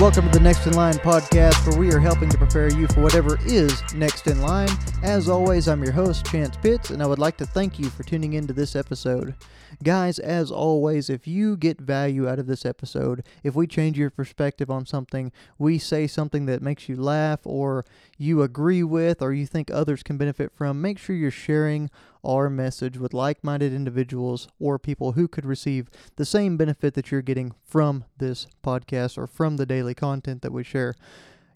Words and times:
welcome 0.00 0.24
to 0.24 0.38
the 0.38 0.42
Next 0.42 0.66
in 0.66 0.72
Line 0.72 0.94
podcast, 0.94 1.68
where 1.68 1.78
we 1.78 1.92
are 1.92 1.98
helping 1.98 2.30
to 2.30 2.38
prepare 2.38 2.72
you 2.72 2.86
for 2.86 3.02
whatever 3.02 3.38
is 3.44 3.82
next 3.92 4.28
in 4.28 4.40
line. 4.40 4.70
As 5.02 5.28
always, 5.28 5.68
I'm 5.68 5.82
your 5.82 5.92
host, 5.92 6.24
Chance 6.24 6.56
Pitts, 6.56 6.88
and 6.88 7.02
I 7.02 7.06
would 7.06 7.18
like 7.18 7.36
to 7.36 7.44
thank 7.44 7.78
you 7.78 7.90
for 7.90 8.02
tuning 8.02 8.32
into 8.32 8.54
this 8.54 8.74
episode. 8.74 9.34
Guys, 9.82 10.18
as 10.18 10.50
always, 10.50 11.10
if 11.10 11.26
you 11.26 11.54
get 11.54 11.82
value 11.82 12.26
out 12.26 12.38
of 12.38 12.46
this 12.46 12.64
episode, 12.64 13.26
if 13.44 13.54
we 13.54 13.66
change 13.66 13.98
your 13.98 14.08
perspective 14.08 14.70
on 14.70 14.86
something, 14.86 15.32
we 15.58 15.76
say 15.76 16.06
something 16.06 16.46
that 16.46 16.62
makes 16.62 16.88
you 16.88 16.96
laugh, 16.96 17.40
or 17.44 17.84
you 18.16 18.40
agree 18.40 18.82
with, 18.82 19.20
or 19.20 19.34
you 19.34 19.44
think 19.44 19.70
others 19.70 20.02
can 20.02 20.16
benefit 20.16 20.50
from, 20.54 20.80
make 20.80 20.98
sure 20.98 21.14
you're 21.14 21.30
sharing 21.30 21.90
our 22.24 22.50
message 22.50 22.98
with 22.98 23.14
like 23.14 23.42
minded 23.42 23.72
individuals 23.72 24.48
or 24.58 24.78
people 24.78 25.12
who 25.12 25.28
could 25.28 25.46
receive 25.46 25.90
the 26.16 26.24
same 26.24 26.56
benefit 26.56 26.94
that 26.94 27.10
you're 27.10 27.22
getting 27.22 27.54
from 27.64 28.04
this 28.18 28.46
podcast 28.64 29.16
or 29.18 29.26
from 29.26 29.56
the 29.56 29.66
daily 29.66 29.94
content 29.94 30.42
that 30.42 30.52
we 30.52 30.62
share. 30.62 30.94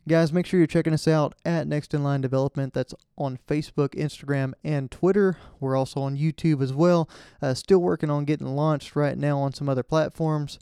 Guys, 0.07 0.35
make 0.35 0.45
sure 0.45 0.61
you're 0.61 0.67
checking 0.67 0.93
us 0.93 1.09
out 1.09 1.35
at 1.47 1.67
Next 1.67 1.95
in 1.95 2.05
Line 2.05 2.21
Development. 2.21 2.75
That's 2.75 2.95
on 3.17 3.39
Facebook, 3.49 3.95
Instagram, 3.95 4.53
and 4.63 4.91
Twitter. 4.91 5.39
We're 5.61 5.77
also 5.77 6.03
on 6.03 6.19
YouTube 6.19 6.63
as 6.63 6.75
well. 6.75 7.09
Uh, 7.41 7.55
still 7.55 7.79
working 7.79 8.11
on 8.11 8.27
getting 8.27 8.55
launched 8.55 8.95
right 8.95 9.17
now 9.17 9.39
on 9.39 9.55
some 9.55 9.67
other 9.67 9.83
platforms. 9.83 10.59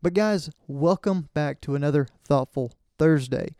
But, 0.00 0.14
guys, 0.14 0.48
welcome 0.68 1.28
back 1.34 1.60
to 1.62 1.74
another 1.74 2.06
Thoughtful 2.24 2.72
Thursday. 3.00 3.56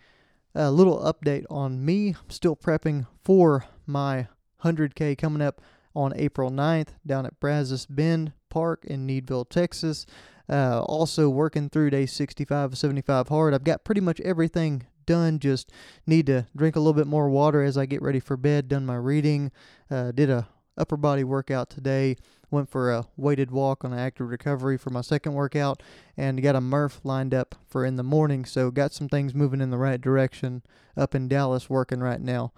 A 0.55 0.71
little 0.71 1.01
update 1.01 1.47
on 1.51 1.85
me. 1.85 2.11
I'm 2.11 2.31
still 2.31 2.55
prepping 2.55 3.09
for 3.25 3.65
my 3.87 4.29
100K 4.63 5.19
coming 5.19 5.43
up 5.43 5.61
on 5.95 6.13
April 6.17 6.51
9th 6.51 6.89
down 7.07 7.27
at 7.27 7.39
Brazos 7.41 7.87
Bend 7.87 8.33
Park 8.49 8.85
in 8.85 9.07
Needville, 9.07 9.49
Texas. 9.49 10.07
Uh, 10.49 10.81
also 10.83 11.29
working 11.29 11.69
through 11.69 11.91
day 11.91 12.07
65 12.07 12.79
75 12.79 13.29
hard. 13.29 13.55
I've 13.55 13.65
got 13.65 13.85
pretty 13.85 14.01
much 14.01 14.21
everything 14.21 14.87
done. 15.05 15.39
Just 15.39 15.71
need 16.07 16.27
to 16.27 16.47
drink 16.57 16.77
a 16.77 16.81
little 16.81 16.95
bit 16.95 17.07
more 17.07 17.29
water 17.29 17.63
as 17.63 17.77
I 17.77 17.87
get 17.87 18.03
ready 18.03 18.21
for 18.21 18.37
bed. 18.37 18.69
Done 18.69 18.87
my 18.87 18.97
reading. 18.97 19.51
Uh, 19.91 20.13
did 20.13 20.31
a 20.31 20.49
upper 20.79 20.97
body 20.97 21.25
workout 21.25 21.69
today. 21.69 22.17
Went 22.51 22.71
for 22.71 22.91
a 22.91 23.07
weighted 23.17 23.51
walk 23.51 23.85
on 23.85 23.93
active 23.93 24.31
recovery 24.31 24.79
for 24.79 24.89
my 24.89 25.03
second 25.03 25.35
workout, 25.35 25.83
and 26.17 26.43
got 26.43 26.57
a 26.57 26.63
Murph 26.63 27.01
lined 27.05 27.35
up 27.35 27.57
for 27.67 27.85
in 27.85 27.97
the 27.97 28.03
morning. 28.03 28.47
So 28.47 28.71
got 28.71 28.95
some 28.95 29.09
things 29.09 29.35
moving 29.35 29.61
in 29.61 29.71
the 29.71 29.77
right 29.77 30.01
direction 30.01 30.63
up 30.97 31.15
in 31.15 31.29
Dallas 31.29 31.69
working 31.69 32.01
right 32.01 32.21
now. 32.21 32.53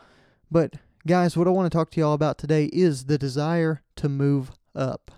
But 0.49 0.75
guys, 1.07 1.37
what 1.37 1.47
I 1.47 1.51
want 1.51 1.71
to 1.71 1.77
talk 1.77 1.91
to 1.91 2.01
y'all 2.01 2.13
about 2.13 2.37
today 2.37 2.67
is 2.67 3.05
the 3.05 3.17
desire 3.17 3.83
to 3.97 4.09
move 4.09 4.53
up. 4.75 5.11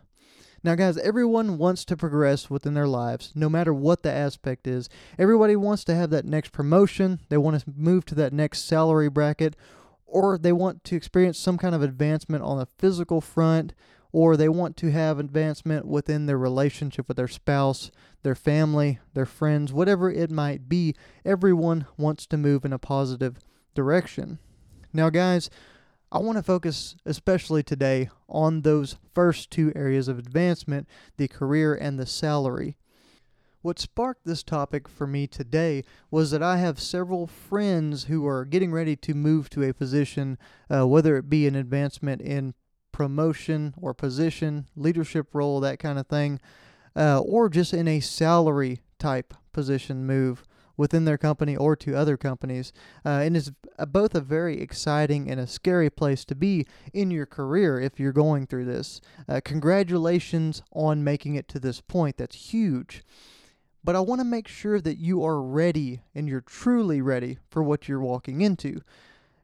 Now, 0.64 0.76
guys, 0.76 0.96
everyone 0.98 1.58
wants 1.58 1.84
to 1.86 1.96
progress 1.96 2.48
within 2.48 2.74
their 2.74 2.86
lives, 2.86 3.32
no 3.34 3.48
matter 3.48 3.74
what 3.74 4.04
the 4.04 4.12
aspect 4.12 4.68
is. 4.68 4.88
Everybody 5.18 5.56
wants 5.56 5.82
to 5.84 5.94
have 5.94 6.10
that 6.10 6.24
next 6.24 6.52
promotion, 6.52 7.18
they 7.30 7.36
want 7.36 7.60
to 7.60 7.72
move 7.76 8.04
to 8.06 8.14
that 8.14 8.32
next 8.32 8.64
salary 8.64 9.08
bracket, 9.08 9.56
or 10.06 10.38
they 10.38 10.52
want 10.52 10.84
to 10.84 10.94
experience 10.94 11.38
some 11.38 11.58
kind 11.58 11.74
of 11.74 11.82
advancement 11.82 12.44
on 12.44 12.58
the 12.58 12.66
physical 12.66 13.20
front, 13.20 13.74
or 14.12 14.36
they 14.36 14.48
want 14.48 14.76
to 14.76 14.92
have 14.92 15.18
advancement 15.18 15.86
within 15.86 16.26
their 16.26 16.38
relationship 16.38 17.08
with 17.08 17.16
their 17.16 17.26
spouse, 17.26 17.90
their 18.22 18.36
family, 18.36 19.00
their 19.14 19.26
friends, 19.26 19.72
whatever 19.72 20.12
it 20.12 20.30
might 20.30 20.68
be. 20.68 20.94
Everyone 21.24 21.86
wants 21.96 22.24
to 22.26 22.36
move 22.36 22.64
in 22.64 22.72
a 22.72 22.78
positive 22.78 23.38
direction. 23.74 24.38
Now, 24.92 25.08
guys, 25.10 25.50
I 26.14 26.18
want 26.18 26.36
to 26.36 26.42
focus 26.42 26.94
especially 27.06 27.62
today 27.62 28.10
on 28.28 28.60
those 28.60 28.96
first 29.14 29.50
two 29.50 29.72
areas 29.74 30.08
of 30.08 30.18
advancement 30.18 30.86
the 31.16 31.26
career 31.26 31.74
and 31.74 31.98
the 31.98 32.04
salary. 32.04 32.76
What 33.62 33.78
sparked 33.78 34.26
this 34.26 34.42
topic 34.42 34.88
for 34.88 35.06
me 35.06 35.26
today 35.26 35.84
was 36.10 36.30
that 36.30 36.42
I 36.42 36.58
have 36.58 36.78
several 36.78 37.26
friends 37.26 38.04
who 38.04 38.26
are 38.26 38.44
getting 38.44 38.72
ready 38.72 38.94
to 38.94 39.14
move 39.14 39.48
to 39.50 39.62
a 39.62 39.72
position, 39.72 40.36
uh, 40.68 40.86
whether 40.86 41.16
it 41.16 41.30
be 41.30 41.46
an 41.46 41.54
advancement 41.54 42.20
in 42.20 42.52
promotion 42.92 43.72
or 43.80 43.94
position, 43.94 44.66
leadership 44.76 45.28
role, 45.34 45.60
that 45.60 45.78
kind 45.78 45.98
of 45.98 46.08
thing, 46.08 46.40
uh, 46.94 47.20
or 47.20 47.48
just 47.48 47.72
in 47.72 47.88
a 47.88 48.00
salary 48.00 48.82
type 48.98 49.32
position 49.54 50.04
move 50.04 50.44
within 50.76 51.04
their 51.04 51.18
company 51.18 51.56
or 51.56 51.76
to 51.76 51.94
other 51.94 52.16
companies. 52.16 52.72
Uh, 53.04 53.20
and 53.20 53.36
it's 53.36 53.50
both 53.88 54.14
a 54.14 54.20
very 54.20 54.60
exciting 54.60 55.30
and 55.30 55.38
a 55.38 55.46
scary 55.46 55.90
place 55.90 56.24
to 56.24 56.34
be 56.34 56.66
in 56.92 57.10
your 57.10 57.26
career 57.26 57.80
if 57.80 58.00
you're 58.00 58.12
going 58.12 58.46
through 58.46 58.64
this. 58.64 59.00
Uh, 59.28 59.40
congratulations 59.44 60.62
on 60.72 61.04
making 61.04 61.34
it 61.34 61.48
to 61.48 61.60
this 61.60 61.80
point. 61.80 62.16
That's 62.16 62.52
huge. 62.52 63.02
But 63.84 63.96
I 63.96 64.00
want 64.00 64.20
to 64.20 64.24
make 64.24 64.46
sure 64.46 64.80
that 64.80 64.98
you 64.98 65.24
are 65.24 65.42
ready 65.42 66.02
and 66.14 66.28
you're 66.28 66.40
truly 66.40 67.00
ready 67.00 67.38
for 67.50 67.62
what 67.62 67.88
you're 67.88 68.00
walking 68.00 68.40
into. 68.40 68.80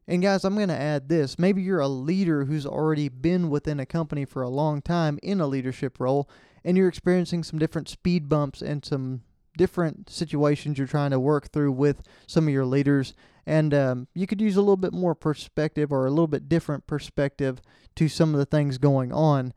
And 0.07 0.23
guys, 0.23 0.45
I'm 0.45 0.55
going 0.55 0.69
to 0.69 0.75
add 0.75 1.11
this. 1.11 1.39
Maybe 1.39 1.61
you're 1.61 1.81
a 1.81 1.89
leader 1.89 2.47
who's 2.47 2.65
already 2.65 3.11
been 3.11 3.51
within 3.51 3.79
a 3.79 3.85
company 3.85 4.25
for 4.25 4.43
a 4.43 4.49
long 4.49 4.81
time 4.81 5.19
in 5.23 5.39
a 5.39 5.47
leadership 5.47 6.01
role, 6.01 6.31
and 6.65 6.79
you're 6.79 6.89
experiencing 6.89 7.43
some 7.43 7.59
different 7.59 7.91
speed 7.91 8.27
bumps 8.27 8.63
and 8.63 8.83
some 8.85 9.23
different 9.59 10.09
situations 10.09 10.79
you're 10.79 10.87
trying 10.87 11.11
to 11.11 11.21
work 11.21 11.53
through 11.53 11.73
with 11.73 12.03
some 12.27 12.49
of 12.49 12.55
your 12.55 12.65
leaders. 12.65 13.13
And 13.47 13.75
um, 13.75 14.09
you 14.15 14.27
could 14.27 14.41
use 14.41 14.57
a 14.57 14.61
little 14.61 14.79
bit 14.79 14.95
more 14.95 15.15
perspective 15.15 15.93
or 15.93 16.07
a 16.07 16.11
little 16.11 16.27
bit 16.27 16.49
different 16.49 16.87
perspective 16.87 17.61
to 17.97 18.09
some 18.09 18.33
of 18.33 18.39
the 18.39 18.47
things 18.47 18.79
going 18.79 19.13
on. 19.13 19.53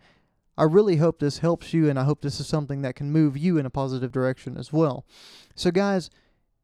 I 0.57 0.63
really 0.63 0.97
hope 0.97 1.19
this 1.19 1.37
helps 1.39 1.73
you, 1.73 1.89
and 1.89 1.97
I 1.97 2.03
hope 2.03 2.21
this 2.21 2.39
is 2.39 2.47
something 2.47 2.81
that 2.81 2.95
can 2.95 3.11
move 3.11 3.37
you 3.37 3.57
in 3.57 3.65
a 3.65 3.69
positive 3.69 4.11
direction 4.11 4.57
as 4.57 4.73
well. 4.73 5.05
So, 5.55 5.71
guys, 5.71 6.09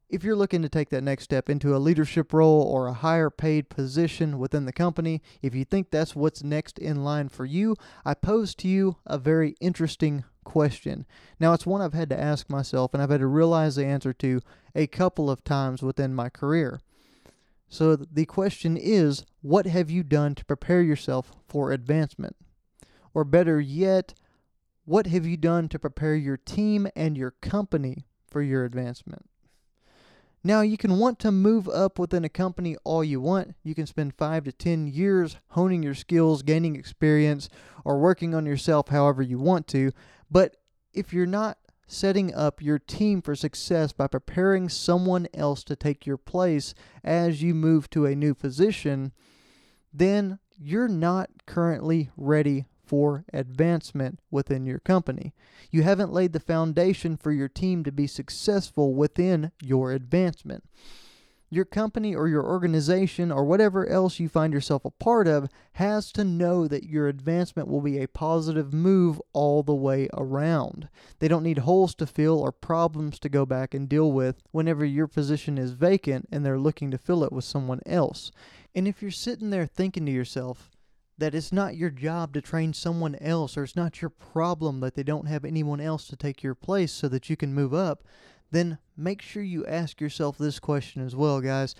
if 0.09 0.23
you're 0.23 0.35
looking 0.35 0.61
to 0.61 0.69
take 0.69 0.89
that 0.89 1.03
next 1.03 1.25
step 1.25 1.49
into 1.49 1.75
a 1.75 1.79
leadership 1.79 2.31
role 2.31 2.61
or 2.61 2.87
a 2.87 2.93
higher 2.93 3.29
paid 3.29 3.69
position 3.69 4.39
within 4.39 4.65
the 4.65 4.71
company, 4.71 5.21
if 5.41 5.53
you 5.53 5.65
think 5.65 5.91
that's 5.91 6.15
what's 6.15 6.43
next 6.43 6.79
in 6.79 7.03
line 7.03 7.27
for 7.27 7.45
you, 7.45 7.75
I 8.05 8.13
pose 8.13 8.55
to 8.55 8.67
you 8.67 8.97
a 9.05 9.17
very 9.17 9.55
interesting 9.59 10.23
question. 10.47 11.05
Now, 11.41 11.51
it's 11.51 11.65
one 11.65 11.81
I've 11.81 11.93
had 11.93 12.09
to 12.09 12.19
ask 12.19 12.49
myself 12.49 12.93
and 12.93 13.03
I've 13.03 13.09
had 13.09 13.19
to 13.19 13.27
realize 13.27 13.75
the 13.75 13.85
answer 13.85 14.13
to 14.13 14.39
a 14.73 14.87
couple 14.87 15.29
of 15.29 15.43
times 15.43 15.83
within 15.83 16.15
my 16.15 16.29
career. 16.29 16.79
So, 17.67 17.97
the 17.97 18.25
question 18.25 18.77
is 18.77 19.25
what 19.41 19.67
have 19.67 19.91
you 19.91 20.03
done 20.03 20.35
to 20.35 20.45
prepare 20.45 20.81
yourself 20.81 21.33
for 21.49 21.73
advancement? 21.73 22.37
Or 23.13 23.25
better 23.25 23.59
yet, 23.59 24.13
what 24.85 25.07
have 25.07 25.25
you 25.25 25.35
done 25.35 25.67
to 25.67 25.79
prepare 25.79 26.15
your 26.15 26.37
team 26.37 26.87
and 26.95 27.17
your 27.17 27.31
company 27.31 28.05
for 28.29 28.41
your 28.41 28.63
advancement? 28.63 29.25
Now, 30.45 30.61
you 30.61 30.77
can 30.77 30.97
want 30.97 31.19
to 31.19 31.31
move 31.31 31.67
up 31.67 31.99
within 31.99 32.23
a 32.23 32.29
company 32.29 32.77
all 32.85 33.03
you 33.03 33.19
want. 33.19 33.55
You 33.63 33.75
can 33.75 33.85
spend 33.85 34.15
five 34.15 34.45
to 34.45 34.53
10 34.53 34.87
years 34.87 35.35
honing 35.49 35.83
your 35.83 35.95
skills, 35.95 36.41
gaining 36.41 36.77
experience, 36.77 37.49
or 37.83 37.99
working 37.99 38.33
on 38.33 38.45
yourself 38.45 38.87
however 38.87 39.21
you 39.21 39.39
want 39.39 39.67
to. 39.67 39.91
But 40.29 40.57
if 40.93 41.13
you're 41.13 41.25
not 41.25 41.57
setting 41.88 42.33
up 42.33 42.61
your 42.61 42.79
team 42.79 43.21
for 43.21 43.35
success 43.35 43.93
by 43.93 44.07
preparing 44.07 44.67
someone 44.67 45.27
else 45.33 45.63
to 45.63 45.75
take 45.75 46.05
your 46.05 46.17
place 46.17 46.73
as 47.03 47.41
you 47.41 47.53
move 47.53 47.89
to 47.89 48.05
a 48.05 48.15
new 48.15 48.33
position, 48.35 49.13
then 49.93 50.39
you're 50.57 50.89
not 50.89 51.29
currently 51.45 52.09
ready 52.17 52.65
for 52.85 53.25
advancement 53.33 54.19
within 54.31 54.65
your 54.65 54.79
company. 54.79 55.33
You 55.71 55.83
haven't 55.83 56.13
laid 56.13 56.33
the 56.33 56.39
foundation 56.39 57.17
for 57.17 57.31
your 57.31 57.49
team 57.49 57.83
to 57.83 57.91
be 57.91 58.07
successful 58.07 58.94
within 58.94 59.51
your 59.61 59.91
advancement 59.91 60.63
your 61.49 61.65
company 61.65 62.13
or 62.13 62.27
your 62.27 62.45
organization 62.45 63.31
or 63.31 63.45
whatever 63.45 63.88
else 63.88 64.19
you 64.19 64.27
find 64.27 64.53
yourself 64.53 64.83
a 64.83 64.91
part 64.91 65.27
of 65.27 65.49
has 65.73 66.11
to 66.11 66.23
know 66.23 66.67
that 66.67 66.83
your 66.83 67.07
advancement 67.07 67.67
will 67.67 67.81
be 67.81 67.99
a 67.99 68.07
positive 68.07 68.73
move 68.73 69.21
all 69.33 69.63
the 69.63 69.75
way 69.75 70.09
around. 70.13 70.89
They 71.19 71.27
don't 71.27 71.44
need 71.44 71.59
holes 71.59 71.95
to 71.95 72.05
fill 72.05 72.39
or 72.39 72.51
problems 72.51 73.19
to 73.19 73.29
go 73.29 73.45
back 73.45 73.73
and 73.73 73.88
deal 73.88 74.11
with 74.11 74.44
whenever 74.51 74.83
your 74.83 75.07
position 75.07 75.57
is 75.57 75.71
vacant 75.71 76.27
and 76.31 76.45
they're 76.45 76.59
looking 76.59 76.91
to 76.91 76.97
fill 76.97 77.23
it 77.23 77.31
with 77.31 77.45
someone 77.45 77.79
else. 77.85 78.31
And 78.75 78.88
if 78.88 79.01
you're 79.01 79.11
sitting 79.11 79.50
there 79.50 79.65
thinking 79.65 80.05
to 80.05 80.11
yourself, 80.11 80.71
that 81.17 81.33
it's 81.33 81.51
not 81.51 81.75
your 81.75 81.89
job 81.89 82.33
to 82.33 82.41
train 82.41 82.73
someone 82.73 83.15
else, 83.15 83.57
or 83.57 83.63
it's 83.63 83.75
not 83.75 84.01
your 84.01 84.09
problem 84.09 84.81
that 84.81 84.93
they 84.93 85.03
don't 85.03 85.27
have 85.27 85.43
anyone 85.43 85.81
else 85.81 86.07
to 86.07 86.15
take 86.15 86.43
your 86.43 86.53
place 86.53 86.91
so 86.91 87.07
that 87.07 87.29
you 87.29 87.35
can 87.35 87.53
move 87.53 87.73
up, 87.73 88.03
then 88.51 88.77
make 88.95 89.21
sure 89.21 89.44
you 89.44 89.65
ask 89.65 89.99
yourself 90.01 90.38
this 90.38 90.59
question 90.59 91.05
as 91.05 91.15
well, 91.15 91.41
guys. 91.41 91.75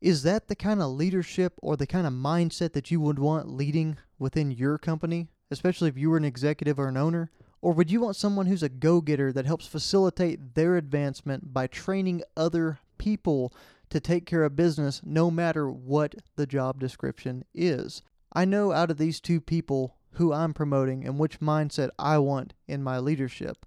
Is 0.00 0.22
that 0.22 0.48
the 0.48 0.54
kind 0.54 0.80
of 0.80 0.92
leadership 0.92 1.54
or 1.60 1.76
the 1.76 1.86
kind 1.86 2.06
of 2.06 2.12
mindset 2.12 2.72
that 2.72 2.90
you 2.90 3.00
would 3.00 3.18
want 3.18 3.48
leading 3.48 3.98
within 4.18 4.50
your 4.50 4.78
company, 4.78 5.28
especially 5.50 5.88
if 5.88 5.98
you 5.98 6.10
were 6.10 6.16
an 6.16 6.24
executive 6.24 6.78
or 6.78 6.88
an 6.88 6.96
owner? 6.96 7.30
Or 7.60 7.72
would 7.72 7.90
you 7.90 8.00
want 8.00 8.14
someone 8.14 8.46
who's 8.46 8.62
a 8.62 8.68
go 8.68 9.00
getter 9.00 9.32
that 9.32 9.46
helps 9.46 9.66
facilitate 9.66 10.54
their 10.54 10.76
advancement 10.76 11.52
by 11.52 11.66
training 11.66 12.22
other 12.36 12.78
people 12.98 13.52
to 13.90 13.98
take 13.98 14.26
care 14.26 14.44
of 14.44 14.54
business 14.54 15.00
no 15.04 15.30
matter 15.30 15.68
what 15.68 16.14
the 16.36 16.46
job 16.46 16.78
description 16.78 17.44
is? 17.52 18.02
I 18.32 18.44
know 18.44 18.70
out 18.70 18.90
of 18.90 18.98
these 18.98 19.20
two 19.20 19.40
people 19.40 19.96
who 20.12 20.32
I'm 20.32 20.54
promoting 20.54 21.04
and 21.04 21.18
which 21.18 21.40
mindset 21.40 21.90
I 21.98 22.18
want 22.18 22.54
in 22.68 22.82
my 22.82 22.98
leadership. 22.98 23.66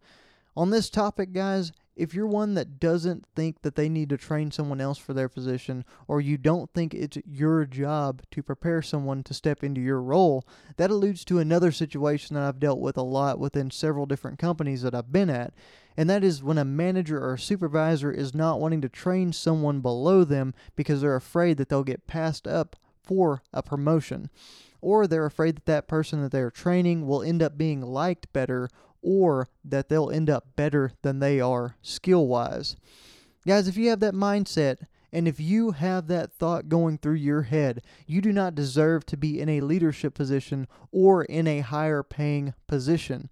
On 0.55 0.69
this 0.69 0.89
topic, 0.89 1.33
guys, 1.33 1.71
if 1.95 2.13
you're 2.13 2.27
one 2.27 2.53
that 2.53 2.79
doesn't 2.79 3.25
think 3.35 3.61
that 3.61 3.75
they 3.75 3.89
need 3.89 4.09
to 4.09 4.17
train 4.17 4.51
someone 4.51 4.79
else 4.81 4.97
for 4.97 5.13
their 5.13 5.29
position, 5.29 5.83
or 6.07 6.21
you 6.21 6.37
don't 6.37 6.71
think 6.73 6.93
it's 6.93 7.17
your 7.25 7.65
job 7.65 8.21
to 8.31 8.41
prepare 8.41 8.81
someone 8.81 9.23
to 9.23 9.33
step 9.33 9.63
into 9.63 9.81
your 9.81 10.01
role, 10.01 10.47
that 10.77 10.89
alludes 10.89 11.25
to 11.25 11.39
another 11.39 11.71
situation 11.71 12.35
that 12.35 12.43
I've 12.43 12.59
dealt 12.59 12.79
with 12.79 12.97
a 12.97 13.01
lot 13.01 13.39
within 13.39 13.71
several 13.71 14.05
different 14.05 14.39
companies 14.39 14.81
that 14.81 14.95
I've 14.95 15.11
been 15.11 15.29
at. 15.29 15.53
And 15.97 16.09
that 16.09 16.23
is 16.23 16.41
when 16.41 16.57
a 16.57 16.65
manager 16.65 17.21
or 17.21 17.33
a 17.33 17.39
supervisor 17.39 18.11
is 18.11 18.33
not 18.33 18.59
wanting 18.59 18.81
to 18.81 18.89
train 18.89 19.33
someone 19.33 19.81
below 19.81 20.23
them 20.23 20.53
because 20.75 21.01
they're 21.01 21.15
afraid 21.15 21.57
that 21.57 21.69
they'll 21.69 21.83
get 21.83 22.07
passed 22.07 22.47
up 22.47 22.77
for 23.03 23.41
a 23.51 23.61
promotion. 23.61 24.29
Or 24.79 25.05
they're 25.05 25.25
afraid 25.25 25.57
that 25.57 25.65
that 25.65 25.87
person 25.87 26.23
that 26.23 26.31
they're 26.31 26.49
training 26.49 27.05
will 27.05 27.21
end 27.21 27.43
up 27.43 27.57
being 27.57 27.81
liked 27.81 28.31
better 28.33 28.69
or 29.01 29.47
that 29.63 29.89
they'll 29.89 30.09
end 30.09 30.29
up 30.29 30.55
better 30.55 30.91
than 31.01 31.19
they 31.19 31.39
are 31.39 31.75
skill 31.81 32.27
wise. 32.27 32.75
Guys, 33.45 33.67
if 33.67 33.77
you 33.77 33.89
have 33.89 33.99
that 34.01 34.13
mindset, 34.13 34.77
and 35.13 35.27
if 35.27 35.39
you 35.39 35.71
have 35.71 36.07
that 36.07 36.31
thought 36.31 36.69
going 36.69 36.97
through 36.97 37.15
your 37.15 37.41
head, 37.43 37.81
you 38.07 38.21
do 38.21 38.31
not 38.31 38.55
deserve 38.55 39.05
to 39.07 39.17
be 39.17 39.41
in 39.41 39.49
a 39.49 39.61
leadership 39.61 40.13
position 40.13 40.67
or 40.91 41.25
in 41.25 41.47
a 41.47 41.59
higher 41.59 42.03
paying 42.03 42.53
position. 42.67 43.29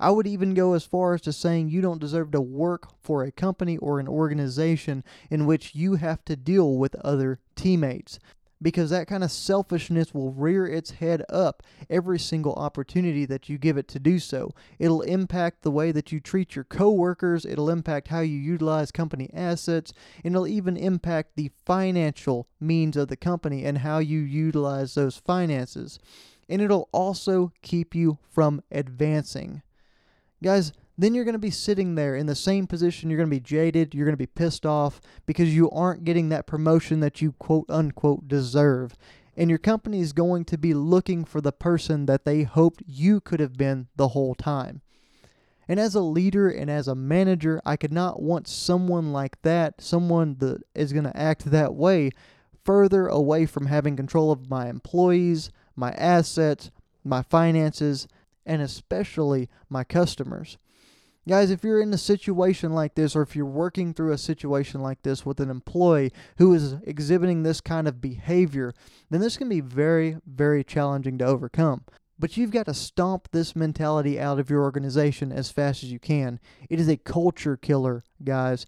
I 0.00 0.10
would 0.10 0.26
even 0.26 0.54
go 0.54 0.72
as 0.72 0.84
far 0.84 1.14
as 1.14 1.20
to 1.22 1.32
saying 1.32 1.68
you 1.68 1.82
don't 1.82 2.00
deserve 2.00 2.30
to 2.32 2.40
work 2.40 2.88
for 3.00 3.22
a 3.22 3.30
company 3.30 3.76
or 3.76 4.00
an 4.00 4.08
organization 4.08 5.04
in 5.28 5.44
which 5.44 5.74
you 5.74 5.96
have 5.96 6.24
to 6.24 6.36
deal 6.36 6.78
with 6.78 6.94
other 6.96 7.38
teammates 7.54 8.18
because 8.62 8.90
that 8.90 9.06
kind 9.06 9.24
of 9.24 9.30
selfishness 9.30 10.12
will 10.12 10.32
rear 10.32 10.66
its 10.66 10.92
head 10.92 11.24
up 11.28 11.62
every 11.88 12.18
single 12.18 12.54
opportunity 12.54 13.24
that 13.24 13.48
you 13.48 13.58
give 13.58 13.76
it 13.76 13.88
to 13.88 13.98
do 13.98 14.18
so. 14.18 14.54
It'll 14.78 15.02
impact 15.02 15.62
the 15.62 15.70
way 15.70 15.92
that 15.92 16.12
you 16.12 16.20
treat 16.20 16.54
your 16.54 16.64
coworkers, 16.64 17.44
it'll 17.44 17.70
impact 17.70 18.08
how 18.08 18.20
you 18.20 18.38
utilize 18.38 18.92
company 18.92 19.30
assets, 19.32 19.92
and 20.24 20.34
it'll 20.34 20.46
even 20.46 20.76
impact 20.76 21.36
the 21.36 21.50
financial 21.64 22.48
means 22.60 22.96
of 22.96 23.08
the 23.08 23.16
company 23.16 23.64
and 23.64 23.78
how 23.78 23.98
you 23.98 24.18
utilize 24.20 24.94
those 24.94 25.16
finances. 25.16 25.98
And 26.48 26.60
it'll 26.60 26.88
also 26.92 27.52
keep 27.62 27.94
you 27.94 28.18
from 28.28 28.62
advancing. 28.70 29.62
Guys, 30.42 30.72
then 31.02 31.14
you're 31.14 31.24
going 31.24 31.32
to 31.32 31.38
be 31.38 31.50
sitting 31.50 31.94
there 31.94 32.14
in 32.14 32.26
the 32.26 32.34
same 32.34 32.66
position. 32.66 33.08
You're 33.08 33.16
going 33.16 33.30
to 33.30 33.36
be 33.36 33.40
jaded. 33.40 33.94
You're 33.94 34.06
going 34.06 34.12
to 34.12 34.18
be 34.18 34.26
pissed 34.26 34.66
off 34.66 35.00
because 35.24 35.54
you 35.54 35.70
aren't 35.70 36.04
getting 36.04 36.28
that 36.28 36.46
promotion 36.46 37.00
that 37.00 37.22
you 37.22 37.32
quote 37.32 37.66
unquote 37.68 38.28
deserve. 38.28 38.96
And 39.36 39.48
your 39.48 39.58
company 39.58 40.00
is 40.00 40.12
going 40.12 40.44
to 40.46 40.58
be 40.58 40.74
looking 40.74 41.24
for 41.24 41.40
the 41.40 41.52
person 41.52 42.06
that 42.06 42.24
they 42.24 42.42
hoped 42.42 42.82
you 42.86 43.20
could 43.20 43.40
have 43.40 43.54
been 43.54 43.88
the 43.96 44.08
whole 44.08 44.34
time. 44.34 44.82
And 45.66 45.78
as 45.78 45.94
a 45.94 46.00
leader 46.00 46.50
and 46.50 46.68
as 46.68 46.88
a 46.88 46.96
manager, 46.96 47.62
I 47.64 47.76
could 47.76 47.92
not 47.92 48.20
want 48.20 48.48
someone 48.48 49.12
like 49.12 49.40
that, 49.42 49.80
someone 49.80 50.36
that 50.40 50.62
is 50.74 50.92
going 50.92 51.04
to 51.04 51.16
act 51.16 51.44
that 51.46 51.74
way, 51.74 52.10
further 52.64 53.06
away 53.06 53.46
from 53.46 53.66
having 53.66 53.96
control 53.96 54.32
of 54.32 54.50
my 54.50 54.68
employees, 54.68 55.50
my 55.76 55.92
assets, 55.92 56.72
my 57.04 57.22
finances, 57.22 58.08
and 58.44 58.60
especially 58.60 59.48
my 59.68 59.84
customers. 59.84 60.58
Guys, 61.30 61.52
if 61.52 61.62
you're 61.62 61.80
in 61.80 61.94
a 61.94 61.98
situation 61.98 62.72
like 62.72 62.96
this, 62.96 63.14
or 63.14 63.22
if 63.22 63.36
you're 63.36 63.46
working 63.46 63.94
through 63.94 64.10
a 64.10 64.18
situation 64.18 64.82
like 64.82 65.00
this 65.02 65.24
with 65.24 65.38
an 65.38 65.48
employee 65.48 66.10
who 66.38 66.52
is 66.52 66.74
exhibiting 66.82 67.44
this 67.44 67.60
kind 67.60 67.86
of 67.86 68.00
behavior, 68.00 68.74
then 69.10 69.20
this 69.20 69.36
can 69.36 69.48
be 69.48 69.60
very, 69.60 70.16
very 70.26 70.64
challenging 70.64 71.18
to 71.18 71.24
overcome. 71.24 71.84
But 72.18 72.36
you've 72.36 72.50
got 72.50 72.66
to 72.66 72.74
stomp 72.74 73.28
this 73.30 73.54
mentality 73.54 74.18
out 74.18 74.40
of 74.40 74.50
your 74.50 74.62
organization 74.62 75.30
as 75.30 75.52
fast 75.52 75.84
as 75.84 75.92
you 75.92 76.00
can. 76.00 76.40
It 76.68 76.80
is 76.80 76.88
a 76.88 76.96
culture 76.96 77.56
killer, 77.56 78.02
guys. 78.24 78.66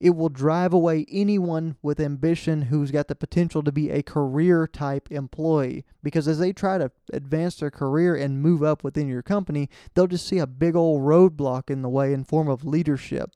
It 0.00 0.10
will 0.10 0.28
drive 0.28 0.72
away 0.72 1.04
anyone 1.08 1.76
with 1.82 1.98
ambition 1.98 2.62
who's 2.62 2.92
got 2.92 3.08
the 3.08 3.16
potential 3.16 3.64
to 3.64 3.72
be 3.72 3.90
a 3.90 4.02
career 4.02 4.68
type 4.68 5.10
employee 5.10 5.84
because 6.04 6.28
as 6.28 6.38
they 6.38 6.52
try 6.52 6.78
to 6.78 6.92
advance 7.12 7.56
their 7.56 7.72
career 7.72 8.14
and 8.14 8.40
move 8.40 8.62
up 8.62 8.84
within 8.84 9.08
your 9.08 9.22
company, 9.22 9.68
they'll 9.94 10.06
just 10.06 10.28
see 10.28 10.38
a 10.38 10.46
big 10.46 10.76
old 10.76 11.02
roadblock 11.02 11.68
in 11.68 11.82
the 11.82 11.88
way 11.88 12.12
in 12.12 12.22
form 12.22 12.48
of 12.48 12.64
leadership. 12.64 13.30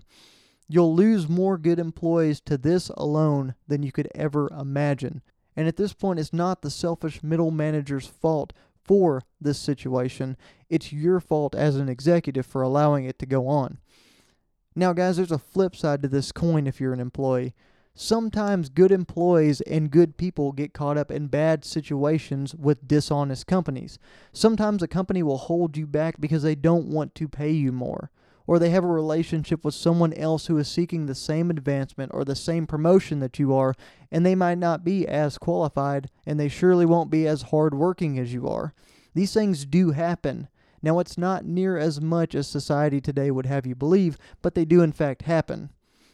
You'll 0.68 0.94
lose 0.94 1.28
more 1.28 1.58
good 1.58 1.80
employees 1.80 2.40
to 2.42 2.56
this 2.56 2.90
alone 2.90 3.56
than 3.66 3.82
you 3.82 3.90
could 3.90 4.08
ever 4.14 4.48
imagine. 4.48 5.20
And 5.56 5.66
at 5.66 5.76
this 5.76 5.92
point, 5.92 6.20
it's 6.20 6.32
not 6.32 6.62
the 6.62 6.70
selfish 6.70 7.22
middle 7.24 7.50
manager's 7.50 8.06
fault 8.06 8.52
for 8.84 9.22
this 9.40 9.58
situation. 9.58 10.36
It's 10.70 10.92
your 10.92 11.20
fault 11.20 11.54
as 11.54 11.76
an 11.76 11.88
executive 11.88 12.46
for 12.46 12.62
allowing 12.62 13.04
it 13.04 13.18
to 13.18 13.26
go 13.26 13.48
on. 13.48 13.78
Now, 14.74 14.92
guys, 14.92 15.16
there's 15.18 15.30
a 15.30 15.38
flip 15.38 15.76
side 15.76 16.02
to 16.02 16.08
this 16.08 16.32
coin 16.32 16.66
if 16.66 16.80
you're 16.80 16.94
an 16.94 17.00
employee. 17.00 17.54
Sometimes 17.94 18.70
good 18.70 18.90
employees 18.90 19.60
and 19.62 19.90
good 19.90 20.16
people 20.16 20.52
get 20.52 20.72
caught 20.72 20.96
up 20.96 21.10
in 21.10 21.26
bad 21.26 21.62
situations 21.62 22.54
with 22.54 22.88
dishonest 22.88 23.46
companies. 23.46 23.98
Sometimes 24.32 24.82
a 24.82 24.88
company 24.88 25.22
will 25.22 25.36
hold 25.36 25.76
you 25.76 25.86
back 25.86 26.18
because 26.18 26.42
they 26.42 26.54
don't 26.54 26.86
want 26.86 27.14
to 27.16 27.28
pay 27.28 27.50
you 27.50 27.70
more, 27.70 28.10
or 28.46 28.58
they 28.58 28.70
have 28.70 28.82
a 28.82 28.88
relationship 28.88 29.62
with 29.62 29.74
someone 29.74 30.14
else 30.14 30.46
who 30.46 30.56
is 30.56 30.68
seeking 30.68 31.04
the 31.04 31.14
same 31.14 31.50
advancement 31.50 32.12
or 32.14 32.24
the 32.24 32.34
same 32.34 32.66
promotion 32.66 33.18
that 33.20 33.38
you 33.38 33.54
are, 33.54 33.74
and 34.10 34.24
they 34.24 34.34
might 34.34 34.56
not 34.56 34.84
be 34.84 35.06
as 35.06 35.36
qualified, 35.36 36.08
and 36.24 36.40
they 36.40 36.48
surely 36.48 36.86
won't 36.86 37.10
be 37.10 37.26
as 37.26 37.42
hardworking 37.42 38.18
as 38.18 38.32
you 38.32 38.48
are. 38.48 38.72
These 39.14 39.34
things 39.34 39.66
do 39.66 39.90
happen. 39.90 40.48
Now, 40.82 40.98
it's 40.98 41.16
not 41.16 41.44
near 41.44 41.78
as 41.78 42.00
much 42.00 42.34
as 42.34 42.48
society 42.48 43.00
today 43.00 43.30
would 43.30 43.46
have 43.46 43.66
you 43.66 43.74
believe, 43.74 44.18
but 44.42 44.54
they 44.54 44.64
do 44.64 44.82
in 44.82 44.92
fact 44.92 45.22
happen. 45.22 45.70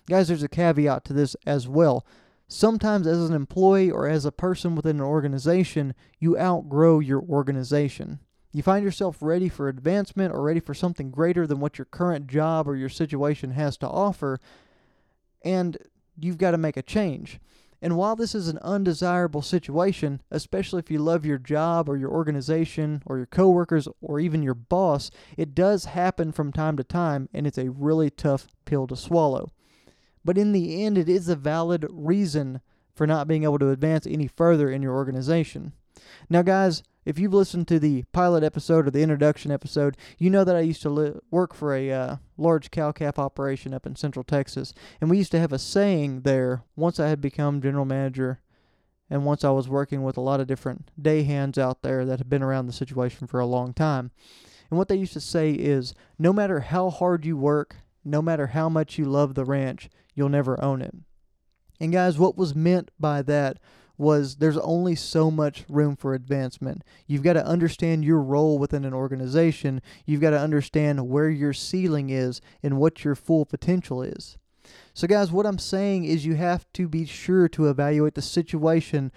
Guys, 0.06 0.28
there's 0.28 0.42
a 0.42 0.48
caveat 0.48 1.04
to 1.06 1.12
this 1.12 1.36
as 1.46 1.66
well. 1.66 2.06
Sometimes, 2.48 3.06
as 3.06 3.28
an 3.28 3.34
employee 3.34 3.90
or 3.90 4.08
as 4.08 4.24
a 4.24 4.32
person 4.32 4.74
within 4.74 4.96
an 4.96 5.02
organization, 5.02 5.94
you 6.18 6.38
outgrow 6.38 6.98
your 6.98 7.22
organization. 7.22 8.20
You 8.52 8.62
find 8.62 8.82
yourself 8.82 9.18
ready 9.20 9.50
for 9.50 9.68
advancement 9.68 10.32
or 10.32 10.42
ready 10.42 10.60
for 10.60 10.72
something 10.72 11.10
greater 11.10 11.46
than 11.46 11.60
what 11.60 11.76
your 11.76 11.84
current 11.84 12.26
job 12.26 12.66
or 12.66 12.74
your 12.74 12.88
situation 12.88 13.50
has 13.50 13.76
to 13.78 13.88
offer, 13.88 14.40
and 15.44 15.76
you've 16.18 16.38
got 16.38 16.52
to 16.52 16.58
make 16.58 16.78
a 16.78 16.82
change. 16.82 17.38
And 17.80 17.96
while 17.96 18.16
this 18.16 18.34
is 18.34 18.48
an 18.48 18.58
undesirable 18.58 19.42
situation, 19.42 20.20
especially 20.30 20.80
if 20.80 20.90
you 20.90 20.98
love 20.98 21.24
your 21.24 21.38
job 21.38 21.88
or 21.88 21.96
your 21.96 22.10
organization 22.10 23.02
or 23.06 23.18
your 23.18 23.26
coworkers 23.26 23.86
or 24.00 24.18
even 24.18 24.42
your 24.42 24.54
boss, 24.54 25.10
it 25.36 25.54
does 25.54 25.84
happen 25.84 26.32
from 26.32 26.52
time 26.52 26.76
to 26.76 26.84
time 26.84 27.28
and 27.32 27.46
it's 27.46 27.58
a 27.58 27.70
really 27.70 28.10
tough 28.10 28.48
pill 28.64 28.86
to 28.88 28.96
swallow. 28.96 29.52
But 30.24 30.38
in 30.38 30.52
the 30.52 30.84
end, 30.84 30.98
it 30.98 31.08
is 31.08 31.28
a 31.28 31.36
valid 31.36 31.86
reason 31.88 32.60
for 32.94 33.06
not 33.06 33.28
being 33.28 33.44
able 33.44 33.60
to 33.60 33.70
advance 33.70 34.06
any 34.06 34.26
further 34.26 34.68
in 34.70 34.82
your 34.82 34.94
organization. 34.94 35.72
Now, 36.28 36.42
guys, 36.42 36.82
if 37.04 37.18
you've 37.18 37.32
listened 37.32 37.66
to 37.68 37.78
the 37.78 38.04
pilot 38.12 38.42
episode 38.42 38.86
or 38.86 38.90
the 38.90 39.02
introduction 39.02 39.50
episode, 39.50 39.96
you 40.18 40.28
know 40.28 40.44
that 40.44 40.56
I 40.56 40.60
used 40.60 40.82
to 40.82 40.90
li- 40.90 41.14
work 41.30 41.54
for 41.54 41.74
a 41.74 41.90
uh, 41.90 42.16
large 42.36 42.70
cow 42.70 42.92
calf 42.92 43.18
operation 43.18 43.72
up 43.72 43.86
in 43.86 43.96
Central 43.96 44.24
Texas, 44.24 44.74
and 45.00 45.08
we 45.08 45.18
used 45.18 45.32
to 45.32 45.40
have 45.40 45.52
a 45.52 45.58
saying 45.58 46.22
there. 46.22 46.64
Once 46.76 47.00
I 47.00 47.08
had 47.08 47.20
become 47.20 47.62
general 47.62 47.86
manager, 47.86 48.40
and 49.08 49.24
once 49.24 49.42
I 49.42 49.50
was 49.50 49.68
working 49.68 50.02
with 50.02 50.16
a 50.16 50.20
lot 50.22 50.40
of 50.40 50.46
different 50.46 50.90
day 51.00 51.22
hands 51.22 51.56
out 51.56 51.82
there 51.82 52.04
that 52.04 52.18
had 52.18 52.28
been 52.28 52.42
around 52.42 52.66
the 52.66 52.72
situation 52.72 53.26
for 53.26 53.40
a 53.40 53.46
long 53.46 53.72
time. 53.72 54.10
And 54.70 54.76
what 54.76 54.88
they 54.88 54.96
used 54.96 55.14
to 55.14 55.20
say 55.20 55.52
is, 55.52 55.94
no 56.18 56.32
matter 56.32 56.60
how 56.60 56.90
hard 56.90 57.24
you 57.24 57.36
work, 57.36 57.76
no 58.04 58.20
matter 58.20 58.48
how 58.48 58.68
much 58.68 58.98
you 58.98 59.06
love 59.06 59.34
the 59.34 59.46
ranch, 59.46 59.88
you'll 60.14 60.28
never 60.28 60.62
own 60.62 60.82
it. 60.82 60.94
And 61.80 61.92
guys, 61.92 62.18
what 62.18 62.36
was 62.36 62.54
meant 62.54 62.90
by 62.98 63.22
that 63.22 63.58
was 63.98 64.36
there's 64.36 64.56
only 64.58 64.94
so 64.94 65.30
much 65.30 65.64
room 65.68 65.96
for 65.96 66.14
advancement. 66.14 66.82
You've 67.06 67.24
got 67.24 67.32
to 67.34 67.44
understand 67.44 68.04
your 68.04 68.20
role 68.20 68.58
within 68.58 68.84
an 68.84 68.94
organization. 68.94 69.82
You've 70.06 70.20
got 70.20 70.30
to 70.30 70.40
understand 70.40 71.08
where 71.08 71.28
your 71.28 71.52
ceiling 71.52 72.08
is 72.08 72.40
and 72.62 72.78
what 72.78 73.04
your 73.04 73.16
full 73.16 73.44
potential 73.44 74.02
is. 74.02 74.38
So, 74.94 75.06
guys, 75.06 75.32
what 75.32 75.46
I'm 75.46 75.58
saying 75.58 76.04
is 76.04 76.26
you 76.26 76.34
have 76.34 76.66
to 76.74 76.88
be 76.88 77.04
sure 77.06 77.48
to 77.48 77.68
evaluate 77.68 78.14
the 78.14 78.22
situation 78.22 79.10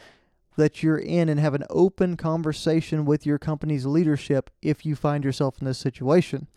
that 0.57 0.83
you're 0.83 0.97
in 0.97 1.29
and 1.29 1.39
have 1.39 1.53
an 1.53 1.63
open 1.69 2.17
conversation 2.17 3.05
with 3.05 3.25
your 3.25 3.37
company's 3.37 3.85
leadership 3.85 4.49
if 4.61 4.85
you 4.85 4.95
find 4.95 5.23
yourself 5.23 5.59
in 5.59 5.65
this 5.65 5.77
situation. 5.77 6.47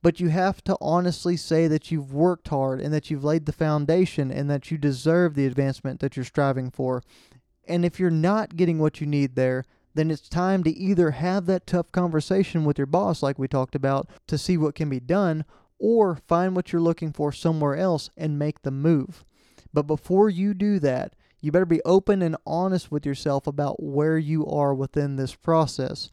But 0.00 0.20
you 0.20 0.28
have 0.28 0.62
to 0.64 0.76
honestly 0.80 1.36
say 1.36 1.66
that 1.66 1.90
you've 1.90 2.12
worked 2.12 2.48
hard 2.48 2.80
and 2.80 2.94
that 2.94 3.10
you've 3.10 3.24
laid 3.24 3.46
the 3.46 3.52
foundation 3.52 4.30
and 4.30 4.48
that 4.48 4.70
you 4.70 4.78
deserve 4.78 5.34
the 5.34 5.46
advancement 5.46 6.00
that 6.00 6.16
you're 6.16 6.24
striving 6.24 6.70
for 6.70 7.02
and 7.68 7.84
if 7.84 8.00
you're 8.00 8.10
not 8.10 8.56
getting 8.56 8.78
what 8.78 9.00
you 9.00 9.06
need 9.06 9.36
there, 9.36 9.64
then 9.94 10.10
it's 10.10 10.28
time 10.28 10.62
to 10.64 10.70
either 10.70 11.12
have 11.12 11.46
that 11.46 11.66
tough 11.66 11.90
conversation 11.92 12.64
with 12.64 12.78
your 12.78 12.86
boss, 12.86 13.22
like 13.22 13.38
we 13.38 13.48
talked 13.48 13.74
about, 13.74 14.08
to 14.26 14.38
see 14.38 14.56
what 14.56 14.74
can 14.74 14.88
be 14.88 15.00
done, 15.00 15.44
or 15.78 16.16
find 16.26 16.54
what 16.54 16.72
you're 16.72 16.80
looking 16.82 17.12
for 17.12 17.32
somewhere 17.32 17.76
else 17.76 18.10
and 18.16 18.38
make 18.38 18.62
the 18.62 18.70
move. 18.70 19.24
But 19.72 19.82
before 19.84 20.28
you 20.28 20.54
do 20.54 20.78
that, 20.80 21.14
you 21.40 21.52
better 21.52 21.66
be 21.66 21.82
open 21.84 22.22
and 22.22 22.36
honest 22.46 22.90
with 22.90 23.06
yourself 23.06 23.46
about 23.46 23.82
where 23.82 24.18
you 24.18 24.44
are 24.46 24.74
within 24.74 25.16
this 25.16 25.34
process. 25.34 26.10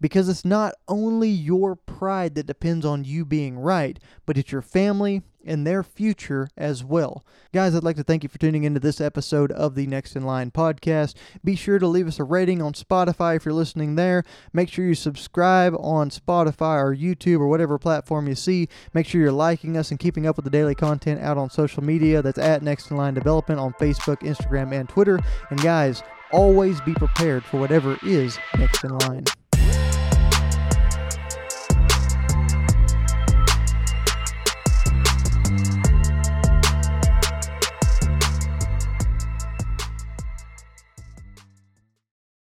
Because 0.00 0.28
it's 0.28 0.44
not 0.44 0.74
only 0.88 1.28
your 1.28 1.76
pride 1.76 2.34
that 2.34 2.46
depends 2.46 2.84
on 2.84 3.04
you 3.04 3.24
being 3.24 3.58
right, 3.58 3.98
but 4.26 4.36
it's 4.36 4.52
your 4.52 4.62
family, 4.62 5.22
in 5.44 5.64
their 5.64 5.82
future 5.82 6.48
as 6.56 6.84
well. 6.84 7.24
Guys, 7.52 7.74
I'd 7.74 7.84
like 7.84 7.96
to 7.96 8.02
thank 8.02 8.22
you 8.22 8.28
for 8.28 8.38
tuning 8.38 8.64
into 8.64 8.80
this 8.80 9.00
episode 9.00 9.52
of 9.52 9.74
the 9.74 9.86
Next 9.86 10.16
in 10.16 10.24
Line 10.24 10.50
podcast. 10.50 11.14
Be 11.44 11.54
sure 11.54 11.78
to 11.78 11.86
leave 11.86 12.08
us 12.08 12.18
a 12.18 12.24
rating 12.24 12.62
on 12.62 12.72
Spotify 12.72 13.36
if 13.36 13.44
you're 13.44 13.54
listening 13.54 13.94
there. 13.94 14.24
Make 14.52 14.68
sure 14.68 14.86
you 14.86 14.94
subscribe 14.94 15.74
on 15.78 16.10
Spotify 16.10 16.82
or 16.82 16.96
YouTube 16.96 17.40
or 17.40 17.48
whatever 17.48 17.78
platform 17.78 18.28
you 18.28 18.34
see. 18.34 18.68
Make 18.94 19.06
sure 19.06 19.20
you're 19.20 19.32
liking 19.32 19.76
us 19.76 19.90
and 19.90 20.00
keeping 20.00 20.26
up 20.26 20.36
with 20.36 20.44
the 20.44 20.50
daily 20.50 20.74
content 20.74 21.20
out 21.20 21.38
on 21.38 21.50
social 21.50 21.82
media. 21.84 22.22
That's 22.22 22.38
at 22.38 22.62
Next 22.62 22.90
in 22.90 22.96
Line 22.96 23.14
Development 23.14 23.60
on 23.60 23.72
Facebook, 23.74 24.20
Instagram, 24.20 24.72
and 24.72 24.88
Twitter. 24.88 25.18
And 25.50 25.60
guys, 25.60 26.02
always 26.32 26.80
be 26.80 26.94
prepared 26.94 27.44
for 27.44 27.60
whatever 27.60 27.98
is 28.02 28.38
next 28.58 28.82
in 28.84 28.96
line. 28.98 29.24